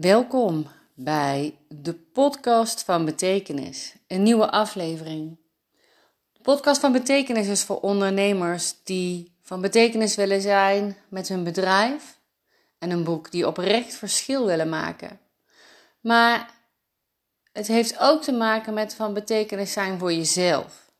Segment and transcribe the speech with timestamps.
[0.00, 5.36] Welkom bij de podcast van betekenis, een nieuwe aflevering.
[6.32, 12.18] De podcast van betekenis is voor ondernemers die van betekenis willen zijn met hun bedrijf
[12.78, 15.20] en een boek die oprecht verschil willen maken.
[16.00, 16.50] Maar
[17.52, 20.92] het heeft ook te maken met van betekenis zijn voor jezelf.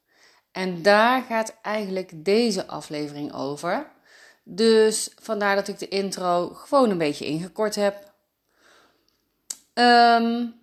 [0.53, 3.91] En daar gaat eigenlijk deze aflevering over.
[4.45, 8.10] Dus vandaar dat ik de intro gewoon een beetje ingekort heb.
[9.81, 10.55] Um,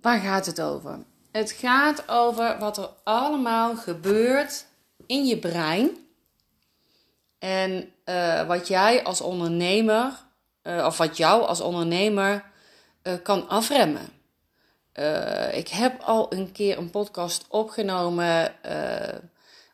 [0.00, 0.98] waar gaat het over?
[1.32, 4.66] Het gaat over wat er allemaal gebeurt
[5.06, 5.90] in je brein.
[7.38, 10.12] En uh, wat jij als ondernemer,
[10.62, 12.44] uh, of wat jou als ondernemer
[13.02, 14.08] uh, kan afremmen.
[15.52, 18.54] ik heb al een keer een podcast opgenomen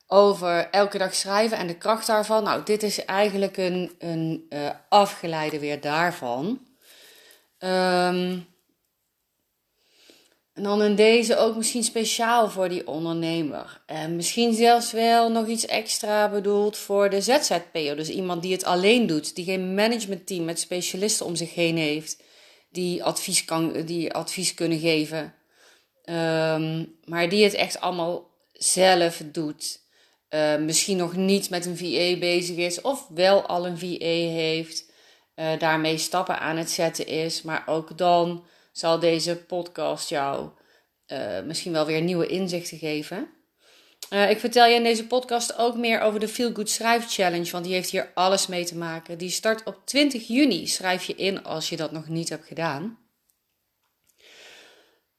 [0.06, 2.44] over elke dag schrijven en de kracht daarvan.
[2.44, 4.48] Nou, dit is eigenlijk een, een
[4.88, 6.67] afgeleide weer daarvan.
[7.58, 8.46] Um,
[10.58, 13.82] en dan in deze ook misschien speciaal voor die ondernemer.
[13.86, 17.96] En misschien zelfs wel nog iets extra bedoeld voor de ZZP'er.
[17.96, 22.22] Dus iemand die het alleen doet, die geen managementteam met specialisten om zich heen heeft,
[22.70, 25.34] die advies, kan, die advies kunnen geven.
[26.04, 29.80] Um, maar die het echt allemaal zelf doet.
[30.30, 34.87] Uh, misschien nog niet met een VA bezig is, of wel al een VA heeft
[35.38, 37.42] uh, daarmee stappen aan het zetten is.
[37.42, 40.48] Maar ook dan zal deze podcast jou
[41.06, 43.28] uh, misschien wel weer nieuwe inzichten geven.
[44.10, 47.50] Uh, ik vertel je in deze podcast ook meer over de Feel Good Schrijf Challenge,
[47.50, 49.18] want die heeft hier alles mee te maken.
[49.18, 50.66] Die start op 20 juni.
[50.66, 52.98] Schrijf je in als je dat nog niet hebt gedaan.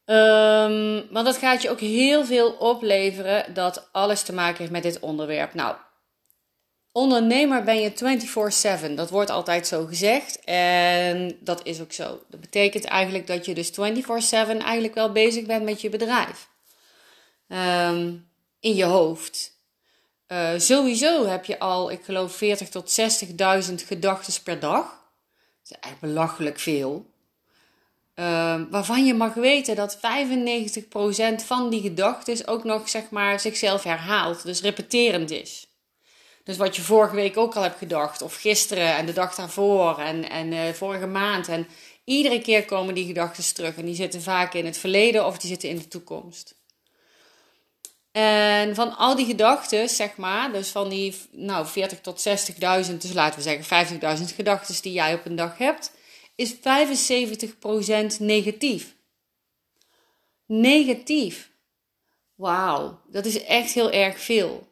[0.04, 4.82] Um, want dat gaat je ook heel veel opleveren dat alles te maken heeft met
[4.82, 5.54] dit onderwerp.
[5.54, 5.76] Nou,
[6.92, 7.92] Ondernemer ben je
[8.90, 8.94] 24/7.
[8.94, 10.40] Dat wordt altijd zo gezegd.
[10.44, 12.22] En dat is ook zo.
[12.28, 16.48] Dat betekent eigenlijk dat je dus 24/7 eigenlijk wel bezig bent met je bedrijf.
[17.48, 18.28] Um,
[18.60, 19.58] in je hoofd.
[20.28, 24.84] Uh, sowieso heb je al, ik geloof, 40 tot 60.000 gedachten per dag.
[24.84, 27.10] Dat is eigenlijk belachelijk veel.
[28.14, 33.82] Uh, waarvan je mag weten dat 95% van die gedachten ook nog zeg maar, zichzelf
[33.82, 34.42] herhaalt.
[34.42, 35.69] Dus repeterend is.
[36.44, 39.98] Dus wat je vorige week ook al hebt gedacht, of gisteren en de dag daarvoor
[39.98, 41.48] en, en uh, vorige maand.
[41.48, 41.66] En
[42.04, 45.50] iedere keer komen die gedachten terug en die zitten vaak in het verleden of die
[45.50, 46.58] zitten in de toekomst.
[48.12, 53.12] En van al die gedachten, zeg maar, dus van die nou, 40 tot 60.000, dus
[53.12, 55.92] laten we zeggen 50.000 gedachten die jij op een dag hebt,
[56.34, 56.58] is 75%
[58.18, 58.94] negatief.
[60.46, 61.50] Negatief.
[62.34, 64.68] Wauw, dat is echt heel erg veel.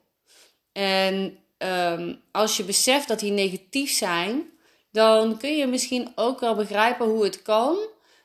[0.73, 4.51] En um, als je beseft dat die negatief zijn,
[4.93, 7.79] dan kun je misschien ook wel begrijpen hoe het kan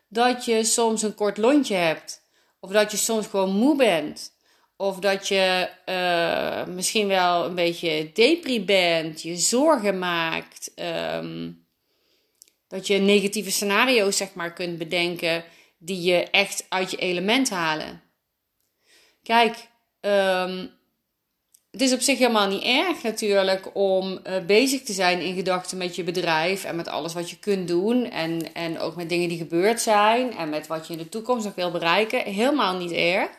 [0.08, 2.22] dat je soms een kort lontje hebt.
[2.60, 4.32] Of dat je soms gewoon moe bent.
[4.78, 10.72] Of dat je uh, misschien wel een beetje depri bent, je zorgen maakt.
[10.76, 11.66] Um,
[12.68, 15.44] dat je negatieve scenario's zeg maar kunt bedenken
[15.78, 18.02] die je echt uit je element halen.
[19.24, 19.68] Kijk,
[20.02, 20.72] um,
[21.74, 25.78] het is op zich helemaal niet erg natuurlijk om uh, bezig te zijn in gedachten
[25.78, 29.30] met je bedrijf en met alles wat je kunt doen en, en ook met dingen
[29.30, 32.20] die gebeurd zijn en met wat je in de toekomst nog wil bereiken.
[32.20, 33.30] Helemaal niet erg.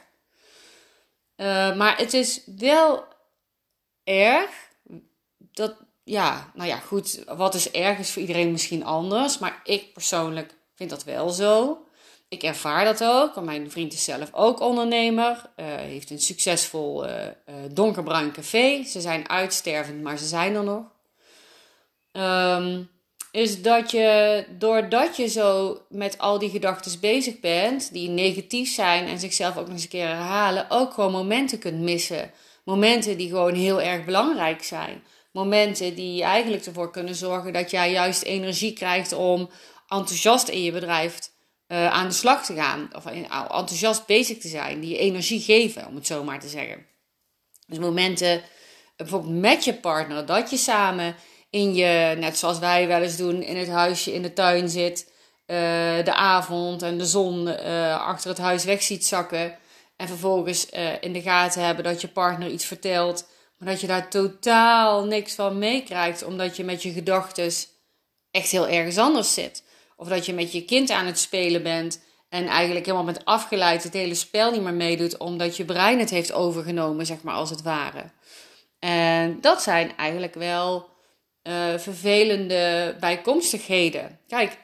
[1.36, 3.04] Uh, maar het is wel
[4.04, 4.50] erg
[5.38, 5.74] dat,
[6.04, 10.54] ja, nou ja, goed, wat is erg is voor iedereen misschien anders, maar ik persoonlijk
[10.74, 11.78] vind dat wel zo.
[12.34, 15.50] Ik ervaar dat ook, want mijn vriend is zelf ook ondernemer.
[15.56, 18.84] Uh, heeft een succesvol uh, uh, donkerbruin café.
[18.84, 20.84] Ze zijn uitstervend, maar ze zijn er nog.
[22.12, 22.90] Um,
[23.30, 29.06] is dat je, doordat je zo met al die gedachten bezig bent, die negatief zijn
[29.06, 32.30] en zichzelf ook nog eens een keer herhalen, ook gewoon momenten kunt missen.
[32.64, 35.02] Momenten die gewoon heel erg belangrijk zijn.
[35.32, 39.50] Momenten die eigenlijk ervoor kunnen zorgen dat jij juist energie krijgt om
[39.88, 41.32] enthousiast in je bedrijf
[41.74, 42.90] uh, aan de slag te gaan.
[42.96, 44.80] Of enthousiast bezig te zijn.
[44.80, 46.86] Die je energie geven, om het zo maar te zeggen.
[47.66, 48.42] Dus momenten,
[48.96, 51.16] bijvoorbeeld met je partner, dat je samen
[51.50, 55.12] in je, net zoals wij wel eens doen, in het huisje in de tuin zit.
[55.46, 55.56] Uh,
[56.04, 57.48] de avond en de zon
[57.98, 59.58] achter het huis weg ziet zakken.
[59.96, 63.28] En vervolgens in de gaten hebben dat je partner iets vertelt.
[63.58, 66.24] Maar dat je daar totaal niks van meekrijgt.
[66.24, 67.52] Omdat je met je gedachten
[68.30, 69.62] echt heel ergens anders zit.
[69.96, 73.82] Of dat je met je kind aan het spelen bent en eigenlijk helemaal bent afgeleid,
[73.82, 77.50] het hele spel niet meer meedoet, omdat je brein het heeft overgenomen, zeg maar als
[77.50, 78.10] het ware.
[78.78, 80.88] En dat zijn eigenlijk wel
[81.42, 84.20] uh, vervelende bijkomstigheden.
[84.28, 84.56] Kijk,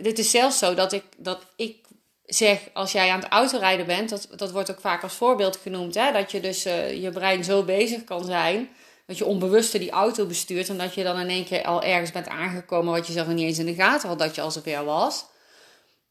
[0.00, 1.86] dit is zelfs zo dat ik, dat ik
[2.24, 5.94] zeg, als jij aan het autorijden bent, dat, dat wordt ook vaak als voorbeeld genoemd,
[5.94, 8.68] hè, dat je dus uh, je brein zo bezig kan zijn,
[9.08, 12.12] dat je onbewuster die auto bestuurt en dat je dan in één keer al ergens
[12.12, 14.50] bent aangekomen wat je zelf nog niet eens in de gaten had dat je al
[14.50, 15.26] zover was.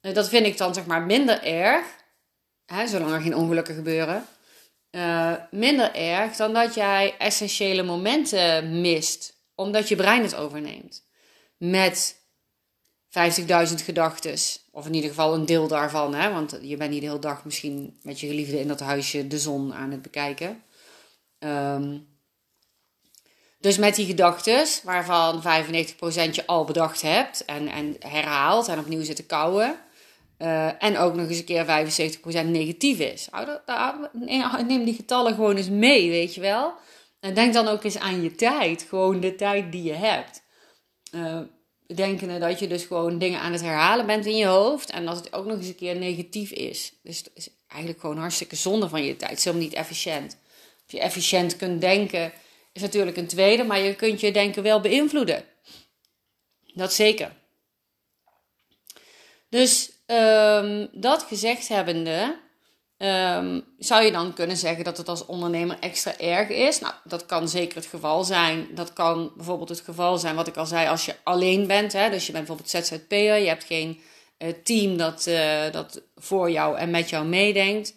[0.01, 1.85] Uh, dat vind ik dan zeg maar minder erg,
[2.65, 4.25] hè, zolang er geen ongelukken gebeuren.
[4.91, 11.05] Uh, minder erg dan dat jij essentiële momenten mist, omdat je brein het overneemt.
[11.57, 12.15] Met
[13.07, 14.35] 50.000 gedachten.
[14.71, 16.13] Of in ieder geval een deel daarvan.
[16.13, 16.31] Hè?
[16.31, 19.39] Want je bent niet de hele dag misschien met je geliefde in dat huisje de
[19.39, 20.63] zon aan het bekijken.
[21.39, 22.16] Um,
[23.67, 25.43] dus met die gedachten, waarvan 95%
[26.31, 29.79] je al bedacht hebt en, en herhaalt en opnieuw zit te kouwen.
[30.39, 31.65] Uh, en ook nog eens een keer
[32.45, 33.27] 75% negatief is.
[34.67, 36.73] Neem die getallen gewoon eens mee, weet je wel.
[37.19, 38.85] En denk dan ook eens aan je tijd.
[38.89, 40.41] Gewoon de tijd die je hebt.
[41.11, 41.39] Uh,
[41.95, 44.89] denkende dat je dus gewoon dingen aan het herhalen bent in je hoofd.
[44.89, 46.93] En dat het ook nog eens een keer negatief is.
[47.03, 49.29] Dus het is eigenlijk gewoon hartstikke zonde van je tijd.
[49.29, 50.37] Het is helemaal niet efficiënt.
[50.85, 52.31] Of je efficiënt kunt denken
[52.77, 53.63] is natuurlijk een tweede.
[53.63, 55.45] Maar je kunt je denken wel beïnvloeden.
[56.73, 57.31] Dat zeker.
[59.49, 62.45] Dus um, dat gezegd hebbende
[62.97, 66.79] Um, zou je dan kunnen zeggen dat het als ondernemer extra erg is?
[66.79, 68.67] Nou, dat kan zeker het geval zijn.
[68.71, 71.93] Dat kan bijvoorbeeld het geval zijn, wat ik al zei, als je alleen bent.
[71.93, 72.09] Hè?
[72.09, 74.01] Dus je bent bijvoorbeeld ZZP'er, je hebt geen
[74.37, 77.93] uh, team dat, uh, dat voor jou en met jou meedenkt.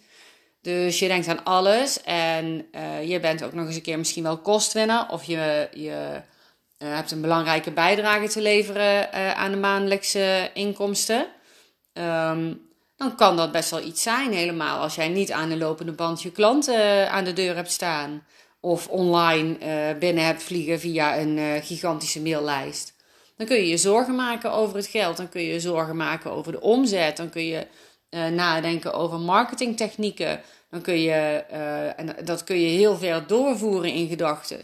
[0.61, 4.23] Dus je denkt aan alles en uh, je bent ook nog eens een keer misschien
[4.23, 5.05] wel kostwinner.
[5.09, 6.21] Of je, je
[6.77, 11.27] hebt een belangrijke bijdrage te leveren aan de maandelijkse inkomsten.
[11.93, 14.33] Um, dan kan dat best wel iets zijn.
[14.33, 18.25] Helemaal als jij niet aan de lopende band je klanten aan de deur hebt staan.
[18.59, 19.57] Of online
[19.99, 22.93] binnen hebt vliegen via een gigantische maillijst.
[23.37, 25.17] Dan kun je je zorgen maken over het geld.
[25.17, 27.17] Dan kun je je zorgen maken over de omzet.
[27.17, 27.67] Dan kun je
[28.11, 30.41] nadenken over marketingtechnieken.
[30.69, 31.13] Dan kun je,
[31.95, 34.61] en dat kun je heel ver doorvoeren in gedachten.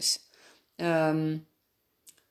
[0.76, 1.46] Um,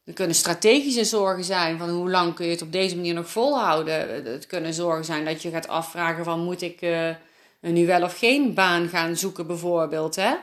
[0.03, 3.29] er kunnen strategische zorgen zijn van hoe lang kun je het op deze manier nog
[3.29, 4.25] volhouden.
[4.25, 7.15] Het kunnen zorgen zijn dat je gaat afvragen van moet ik uh,
[7.59, 10.15] nu wel of geen baan gaan zoeken bijvoorbeeld.
[10.15, 10.35] Hè?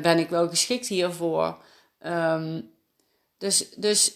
[0.00, 1.58] Ben ik wel geschikt hiervoor?
[2.06, 2.70] Um,
[3.38, 4.14] dus, dus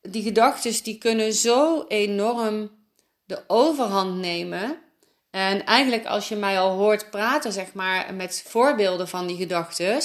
[0.00, 2.70] die gedachten die kunnen zo enorm
[3.24, 4.78] de overhand nemen.
[5.30, 10.00] En eigenlijk als je mij al hoort praten zeg maar met voorbeelden van die gedachten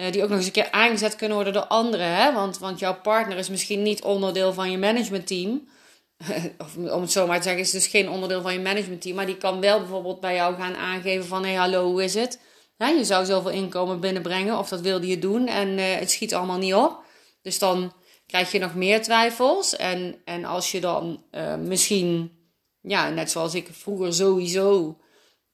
[0.00, 2.14] uh, die ook nog eens een keer aangezet kunnen worden door anderen.
[2.14, 2.32] Hè?
[2.32, 5.68] Want, want jouw partner is misschien niet onderdeel van je managementteam.
[6.58, 9.16] of om het zo maar te zeggen, is dus geen onderdeel van je managementteam.
[9.16, 11.42] Maar die kan wel bijvoorbeeld bij jou gaan aangeven van...
[11.42, 12.40] Hé, hey, hallo, hoe is het?
[12.76, 15.46] Hè, je zou zoveel inkomen binnenbrengen of dat wilde je doen.
[15.46, 17.02] En uh, het schiet allemaal niet op.
[17.42, 17.92] Dus dan
[18.26, 19.76] krijg je nog meer twijfels.
[19.76, 22.39] En, en als je dan uh, misschien,
[22.80, 24.98] ja, net zoals ik vroeger sowieso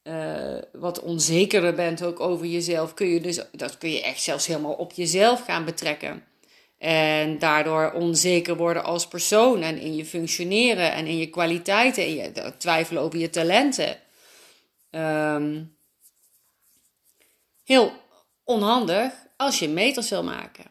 [0.03, 4.47] uh, wat onzekerder bent ook over jezelf, kun je dus, dat kun je echt zelfs
[4.47, 6.25] helemaal op jezelf gaan betrekken.
[6.79, 12.15] En daardoor onzeker worden als persoon en in je functioneren en in je kwaliteiten en
[12.15, 13.99] je twijfelen over je talenten.
[14.91, 15.77] Um,
[17.65, 17.93] heel
[18.45, 20.65] onhandig als je meters wil maken.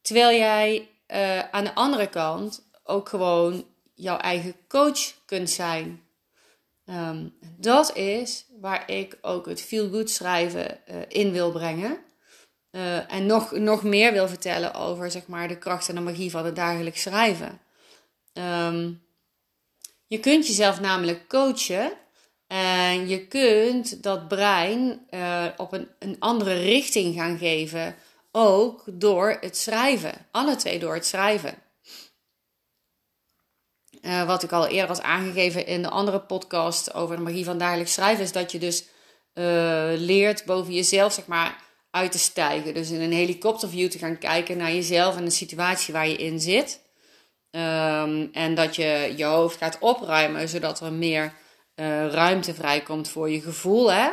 [0.00, 3.67] Terwijl jij uh, aan de andere kant ook gewoon
[3.98, 6.02] jouw eigen coach kunt zijn.
[6.86, 11.98] Um, dat is waar ik ook het feel good schrijven uh, in wil brengen.
[12.70, 16.30] Uh, en nog, nog meer wil vertellen over zeg maar, de kracht en de magie
[16.30, 17.60] van het dagelijks schrijven.
[18.32, 19.02] Um,
[20.06, 21.92] je kunt jezelf namelijk coachen.
[22.46, 27.96] En je kunt dat brein uh, op een, een andere richting gaan geven.
[28.32, 30.26] Ook door het schrijven.
[30.30, 31.54] Alle twee door het schrijven.
[34.08, 37.58] Uh, wat ik al eerder had aangegeven in de andere podcast over de magie van
[37.58, 38.84] dagelijks schrijven, is dat je dus
[39.34, 39.44] uh,
[39.96, 41.56] leert boven jezelf, zeg maar,
[41.90, 42.74] uit te stijgen.
[42.74, 46.40] Dus in een helikopterview te gaan kijken naar jezelf en de situatie waar je in
[46.40, 46.80] zit.
[47.50, 51.32] Um, en dat je je hoofd gaat opruimen, zodat er meer
[51.74, 53.92] uh, ruimte vrijkomt voor je gevoel.
[53.92, 54.10] Hè?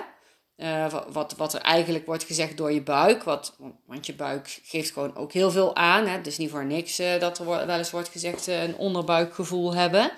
[0.57, 3.23] Uh, wat, wat er eigenlijk wordt gezegd door je buik.
[3.23, 6.07] Wat, want je buik geeft gewoon ook heel veel aan.
[6.07, 6.19] Hè?
[6.21, 10.11] Is niet voor niks uh, dat er wel eens wordt gezegd uh, een onderbuikgevoel hebben.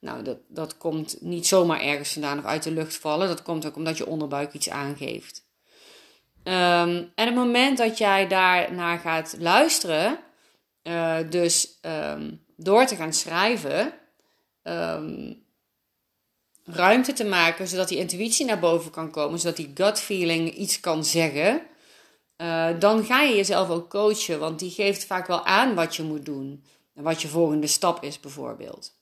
[0.00, 3.28] Nou, dat, dat komt niet zomaar ergens vandaan of uit de lucht vallen.
[3.28, 5.44] Dat komt ook omdat je onderbuik iets aangeeft.
[6.42, 10.18] Um, en het moment dat jij daar naar gaat luisteren,
[11.30, 13.92] dus um, door te gaan schrijven,
[14.62, 15.45] um,
[16.66, 20.80] ruimte te maken, zodat die intuïtie naar boven kan komen, zodat die gut feeling iets
[20.80, 21.62] kan zeggen,
[22.36, 26.02] uh, dan ga je jezelf ook coachen, want die geeft vaak wel aan wat je
[26.02, 28.94] moet doen en wat je volgende stap is, bijvoorbeeld.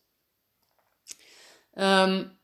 [1.75, 2.39] Um,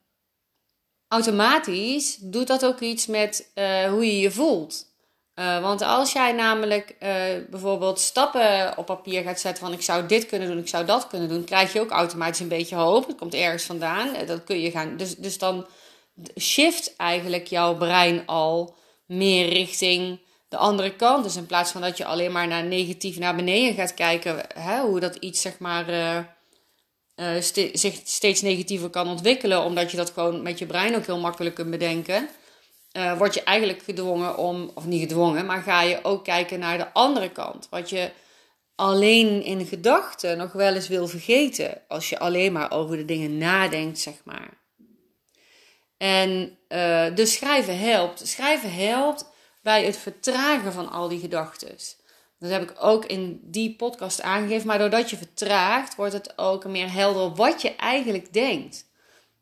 [1.08, 4.89] automatisch doet dat ook iets met uh, hoe je je voelt.
[5.40, 7.10] Uh, want als jij namelijk uh,
[7.50, 11.06] bijvoorbeeld stappen op papier gaat zetten van ik zou dit kunnen doen, ik zou dat
[11.06, 13.06] kunnen doen, krijg je ook automatisch een beetje hoop.
[13.06, 14.26] Het komt ergens vandaan.
[14.26, 14.96] Dat kun je gaan.
[14.96, 15.66] Dus, dus dan
[16.40, 18.74] shift eigenlijk jouw brein al
[19.06, 21.24] meer richting de andere kant.
[21.24, 24.80] Dus in plaats van dat je alleen maar naar negatief naar beneden gaat kijken, hè,
[24.80, 25.84] hoe dat iets zeg maar
[27.72, 31.54] zich steeds negatiever kan ontwikkelen, omdat je dat gewoon met je brein ook heel makkelijk
[31.54, 32.28] kunt bedenken,
[32.92, 36.78] uh, word je eigenlijk gedwongen om, of niet gedwongen, maar ga je ook kijken naar
[36.78, 37.66] de andere kant.
[37.70, 38.10] Wat je
[38.74, 43.38] alleen in gedachten nog wel eens wil vergeten, als je alleen maar over de dingen
[43.38, 44.58] nadenkt, zeg maar.
[45.96, 48.28] En uh, dus schrijven helpt.
[48.28, 49.26] Schrijven helpt
[49.62, 51.76] bij het vertragen van al die gedachten.
[52.38, 54.66] Dat heb ik ook in die podcast aangegeven.
[54.66, 58.88] Maar doordat je vertraagt, wordt het ook meer helder wat je eigenlijk denkt.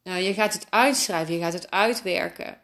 [0.03, 2.59] Nou, je gaat het uitschrijven, je gaat het uitwerken.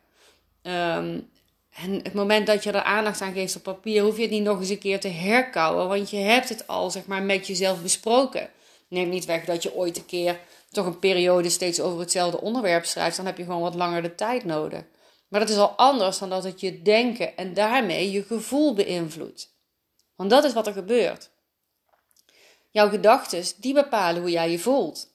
[0.67, 1.31] Um,
[1.75, 4.43] en het moment dat je er aandacht aan geeft op papier, hoef je het niet
[4.43, 5.89] nog eens een keer te herkouwen.
[5.89, 8.51] Want je hebt het al zeg maar, met jezelf besproken.
[8.89, 10.41] Neem niet weg dat je ooit een keer
[10.71, 13.17] toch een periode steeds over hetzelfde onderwerp schrijft.
[13.17, 14.83] Dan heb je gewoon wat langer de tijd nodig.
[15.29, 19.55] Maar dat is al anders dan dat het je denken en daarmee je gevoel beïnvloedt.
[20.17, 21.31] Want dat is wat er gebeurt.
[22.71, 25.13] Jouw gedachten, die bepalen hoe jij je voelt.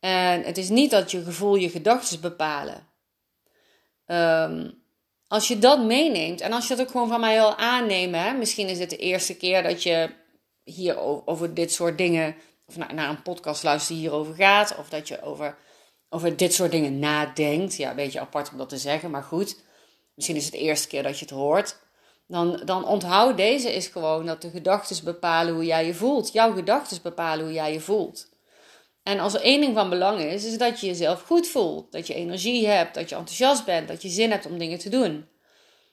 [0.00, 2.86] En het is niet dat je gevoel je gedachten bepalen.
[4.06, 4.84] Um,
[5.28, 8.68] als je dat meeneemt en als je dat ook gewoon van mij wil aannemen, misschien
[8.68, 10.10] is het de eerste keer dat je
[10.64, 12.36] hier over dit soort dingen,
[12.66, 15.56] of naar, een podcast luistert die hierover gaat, of dat je over,
[16.08, 17.76] over dit soort dingen nadenkt.
[17.76, 19.56] Ja, een beetje apart om dat te zeggen, maar goed.
[20.14, 21.76] Misschien is het de eerste keer dat je het hoort
[22.26, 26.32] dan, dan onthoud deze is gewoon dat de gedachten bepalen hoe jij je voelt.
[26.32, 28.28] Jouw gedachten bepalen hoe jij je voelt.
[29.06, 31.92] En als er één ding van belang is, is dat je jezelf goed voelt.
[31.92, 34.88] Dat je energie hebt, dat je enthousiast bent, dat je zin hebt om dingen te
[34.88, 35.28] doen.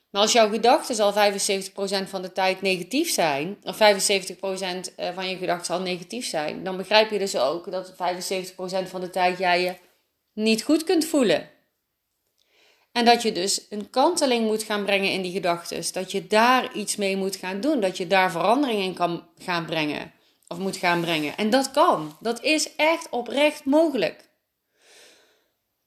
[0.09, 3.79] Maar als jouw gedachten al 75% van de tijd negatief zijn, of 75%
[4.95, 7.95] eh, van je gedachten al negatief zijn, dan begrijp je dus ook dat 75%
[8.83, 9.75] van de tijd jij je
[10.33, 11.49] niet goed kunt voelen.
[12.91, 15.83] En dat je dus een kanteling moet gaan brengen in die gedachten.
[15.91, 17.79] Dat je daar iets mee moet gaan doen.
[17.79, 20.13] Dat je daar verandering in kan gaan brengen.
[20.53, 21.37] Of moet gaan brengen.
[21.37, 22.17] En dat kan.
[22.19, 24.29] Dat is echt oprecht mogelijk.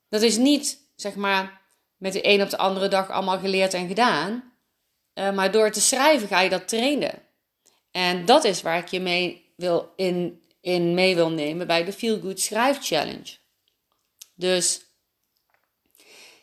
[0.08, 1.62] Dat is niet, zeg maar,
[1.96, 4.52] met de een op de andere dag allemaal geleerd en gedaan.
[5.14, 7.22] Uh, maar door te schrijven ga je dat trainen.
[7.90, 11.92] En dat is waar ik je mee wil in, in mee wil nemen bij de
[11.92, 13.36] Feel Good Schrijf Challenge.
[14.34, 14.80] Dus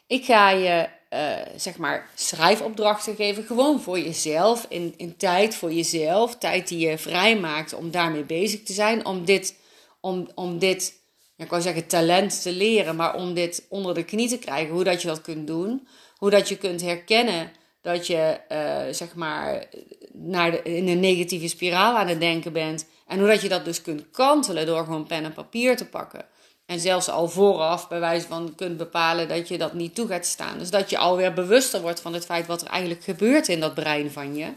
[0.08, 5.74] ik ga je uh, zeg maar schrijfopdrachten geven, gewoon voor jezelf, in, in tijd voor
[5.74, 9.56] jezelf, tijd die je vrijmaakt om daarmee bezig te zijn, om dit,
[10.00, 11.02] om, om dit
[11.38, 14.84] ik wou zeggen talent te leren, maar om dit onder de knie te krijgen, hoe
[14.84, 17.52] dat je dat kunt doen, hoe dat je kunt herkennen
[17.82, 19.66] dat je uh, zeg maar
[20.12, 22.86] naar de, in een negatieve spiraal aan het denken bent.
[23.08, 26.26] En hoe dat je dat dus kunt kantelen door gewoon pen en papier te pakken.
[26.66, 30.26] En zelfs al vooraf bij wijze van kunt bepalen dat je dat niet toe gaat
[30.26, 30.58] staan.
[30.58, 33.74] Dus dat je alweer bewuster wordt van het feit wat er eigenlijk gebeurt in dat
[33.74, 34.54] brein van je.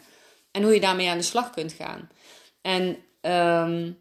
[0.51, 2.09] En hoe je daarmee aan de slag kunt gaan.
[2.63, 4.01] En um,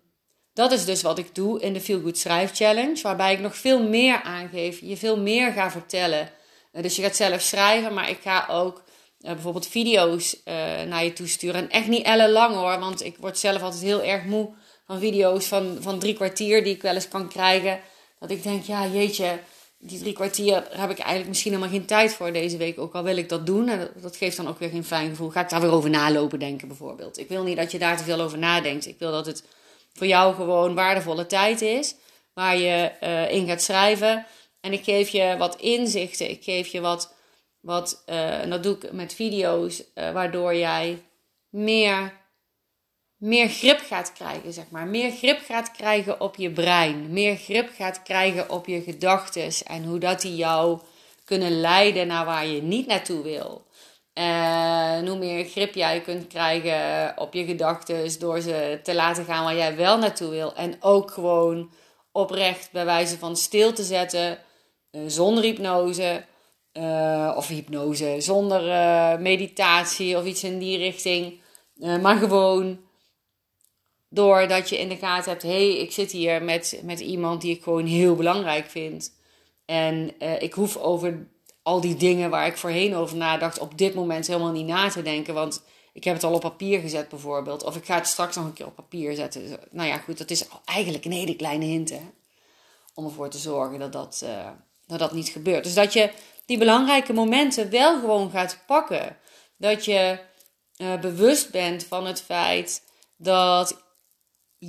[0.54, 3.02] dat is dus wat ik doe in de Feel Good Schrijf Challenge.
[3.02, 4.80] Waarbij ik nog veel meer aangeef.
[4.80, 6.30] Je veel meer ga vertellen.
[6.72, 7.94] Uh, dus je gaat zelf schrijven.
[7.94, 8.84] Maar ik ga ook
[9.20, 10.54] uh, bijvoorbeeld video's uh,
[10.88, 11.62] naar je toesturen.
[11.62, 12.80] En echt niet ellenlang hoor.
[12.80, 14.54] Want ik word zelf altijd heel erg moe
[14.86, 16.64] van video's van, van drie kwartier.
[16.64, 17.80] Die ik wel eens kan krijgen
[18.28, 19.40] dat ik denk, ja jeetje,
[19.78, 22.80] die drie kwartier heb ik eigenlijk misschien helemaal geen tijd voor deze week.
[22.80, 23.70] Ook al wil ik dat doen.
[23.70, 25.30] En dat geeft dan ook weer geen fijn gevoel.
[25.30, 27.18] Ga ik daar weer over nalopen denken bijvoorbeeld.
[27.18, 28.88] Ik wil niet dat je daar te veel over nadenkt.
[28.88, 29.44] Ik wil dat het
[29.94, 31.96] voor jou gewoon waardevolle tijd is.
[32.34, 34.26] Waar je uh, in gaat schrijven.
[34.62, 36.30] En ik geef je wat inzichten.
[36.30, 37.14] Ik geef je wat,
[37.60, 39.84] wat uh, en dat doe ik met video's.
[39.96, 41.02] Uh, waardoor jij
[41.50, 42.14] meer
[43.18, 44.88] meer grip gaat krijgen, zeg maar.
[44.88, 47.14] Meer grip gaat krijgen op je brein.
[47.14, 49.50] Meer grip gaat krijgen op je gedachten.
[49.66, 50.80] En hoe dat die jou
[51.26, 53.66] kunnen leiden naar waar je niet naartoe wil.
[54.14, 59.44] En hoe meer grip jij kunt krijgen op je gedachten door ze te laten gaan
[59.44, 60.56] waar jij wel naartoe wil.
[60.56, 61.72] En ook gewoon
[62.12, 64.38] oprecht bij wijze van stil te zetten,
[64.92, 66.26] eh, zonder hypnose.
[66.78, 68.62] Uh, of hypnose, zonder
[69.22, 71.42] meditatie of iets in die richting.
[72.02, 72.80] Maar gewoon
[74.16, 77.56] Doordat je in de gaten hebt, hé, hey, ik zit hier met, met iemand die
[77.56, 79.14] ik gewoon heel belangrijk vind.
[79.66, 81.28] En uh, ik hoef over
[81.64, 85.02] al die dingen waar ik voorheen over nadacht, op dit moment helemaal niet na te
[85.02, 85.34] denken.
[85.34, 87.64] Want ik heb het al op papier gezet bijvoorbeeld.
[87.64, 89.60] Of ik ga het straks nog een keer op papier zetten.
[89.72, 91.90] Nou ja, goed, dat is eigenlijk een hele kleine hint.
[91.90, 92.02] Hè?
[92.96, 94.50] om ervoor te zorgen dat dat, uh,
[94.88, 95.64] dat dat niet gebeurt.
[95.64, 96.12] Dus dat je
[96.46, 99.18] die belangrijke momenten wel gewoon gaat pakken.
[99.58, 100.20] Dat je
[100.78, 102.84] uh, bewust bent van het feit
[103.18, 103.84] dat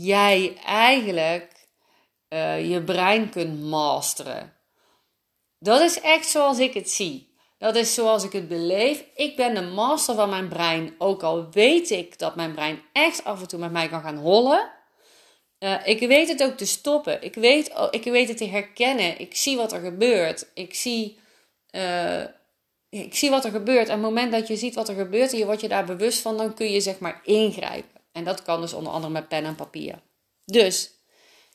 [0.04, 1.68] jij eigenlijk
[2.28, 4.52] uh, je brein kunt masteren.
[5.58, 7.34] Dat is echt zoals ik het zie.
[7.58, 9.04] Dat is zoals ik het beleef.
[9.14, 10.94] Ik ben de master van mijn brein.
[10.98, 14.16] Ook al weet ik dat mijn brein echt af en toe met mij kan gaan
[14.16, 14.70] hollen.
[15.58, 17.22] Uh, ik weet het ook te stoppen.
[17.22, 19.20] Ik weet, ik weet het te herkennen.
[19.20, 20.50] Ik zie wat er gebeurt.
[20.54, 21.18] Ik zie,
[21.70, 22.22] uh,
[22.88, 23.88] ik zie wat er gebeurt.
[23.88, 25.84] En op het moment dat je ziet wat er gebeurt en je wordt je daar
[25.84, 27.95] bewust van, dan kun je zeg maar ingrijpen.
[28.16, 30.02] En dat kan dus onder andere met pen en papier.
[30.44, 30.90] Dus,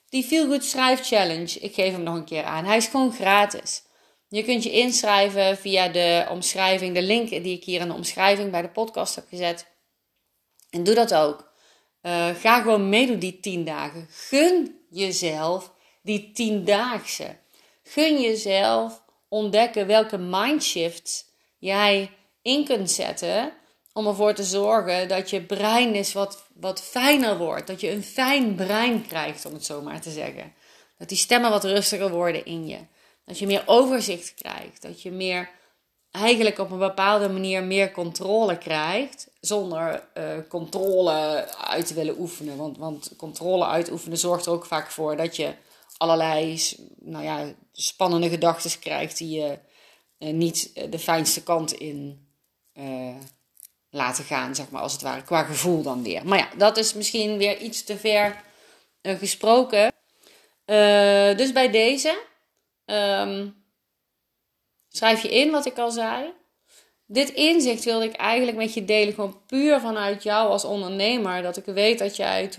[0.10, 2.65] die Feel Good Schrijf Challenge, ik geef hem nog een keer aan.
[2.65, 3.84] Hij is gewoon gratis.
[4.27, 8.51] Je kunt je inschrijven via de omschrijving, de link die ik hier in de omschrijving
[8.51, 9.68] bij de podcast heb gezet.
[10.70, 11.51] En doe dat ook.
[12.01, 14.08] Uh, ga gewoon meedoen die tien dagen.
[14.10, 17.38] Gun jezelf die tiendaagse.
[17.84, 23.53] Gun jezelf ontdekken welke mindshift jij in kunt zetten
[23.93, 27.67] om ervoor te zorgen dat je brein is wat, wat fijner wordt.
[27.67, 30.53] Dat je een fijn brein krijgt, om het zo maar te zeggen.
[30.98, 32.77] Dat die stemmen wat rustiger worden in je.
[33.25, 34.81] Dat je meer overzicht krijgt.
[34.81, 35.50] Dat je meer
[36.12, 39.27] eigenlijk op een bepaalde manier meer controle krijgt.
[39.39, 42.57] Zonder uh, controle uit te willen oefenen.
[42.57, 45.53] Want, want controle uitoefenen zorgt er ook vaak voor dat je
[45.98, 46.62] allerlei
[47.00, 49.60] nou ja, spannende gedachten krijgt die je
[50.19, 52.27] uh, niet de fijnste kant in
[52.74, 53.15] uh,
[53.91, 56.25] laten gaan, zeg maar, als het ware, qua gevoel dan weer.
[56.25, 58.43] Maar ja, dat is misschien weer iets te ver
[59.03, 59.91] gesproken.
[61.36, 62.29] dus bij deze
[62.91, 63.63] Um,
[64.89, 66.33] schrijf je in wat ik al zei.
[67.05, 71.41] Dit inzicht wilde ik eigenlijk met je delen, gewoon puur vanuit jou als ondernemer.
[71.41, 72.50] Dat ik weet dat jij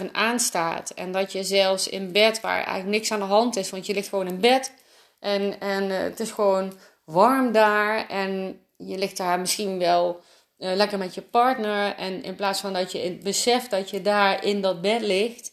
[0.00, 0.90] 24/7 aanstaat.
[0.90, 3.94] En dat je zelfs in bed, waar eigenlijk niks aan de hand is, want je
[3.94, 4.72] ligt gewoon in bed.
[5.18, 6.72] En, en uh, het is gewoon
[7.04, 8.08] warm daar.
[8.08, 10.20] En je ligt daar misschien wel
[10.60, 11.94] uh, lekker met je partner.
[11.94, 15.52] En in plaats van dat je beseft dat je daar in dat bed ligt,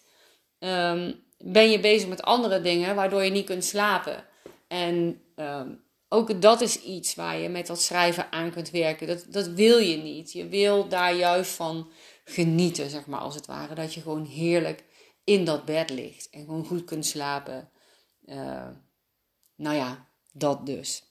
[0.60, 4.26] um, ben je bezig met andere dingen, waardoor je niet kunt slapen.
[4.67, 9.08] En um, ook dat is iets waar je met dat schrijven aan kunt werken.
[9.08, 10.32] Dat, dat wil je niet.
[10.32, 11.91] Je wil daar juist van
[12.24, 13.76] genieten, zeg maar, als het ware.
[13.76, 14.84] Dat je gewoon heerlijk
[15.24, 17.72] in dat bed ligt en gewoon goed kunt slapen.
[18.26, 18.67] Uh,
[19.56, 21.04] nou ja, dat dus.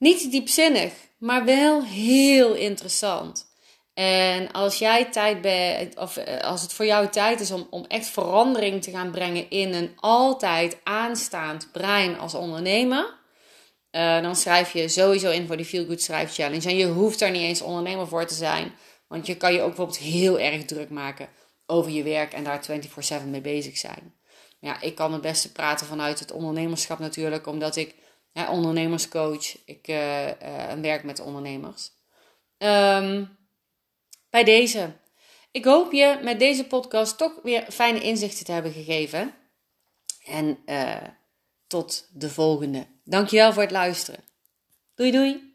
[0.00, 3.48] Niet diepzinnig, maar wel heel interessant.
[3.94, 7.84] En als jij tijd bent, of eh, als het voor jou tijd is om, om
[7.88, 13.18] echt verandering te gaan brengen in een altijd aanstaand brein als ondernemer,
[13.90, 16.68] uh, dan schrijf je sowieso in voor die Feel Good Schrijf Challenge.
[16.68, 18.72] En je hoeft daar niet eens ondernemer voor te zijn,
[19.08, 21.28] want je kan je ook bijvoorbeeld heel erg druk maken
[21.66, 22.60] over je werk en daar
[23.22, 24.14] 24/7 mee bezig zijn.
[24.60, 27.94] Ja, ik kan het beste praten vanuit het ondernemerschap natuurlijk, omdat ik
[28.34, 30.30] ondernemerscoach, ik uh,
[30.80, 31.90] werk met ondernemers.
[32.58, 33.38] Um,
[34.30, 34.92] bij deze.
[35.50, 39.34] Ik hoop je met deze podcast toch weer fijne inzichten te hebben gegeven.
[40.24, 40.96] En uh,
[41.66, 42.86] tot de volgende.
[43.04, 44.24] Dankjewel voor het luisteren.
[44.94, 45.49] Doei doei.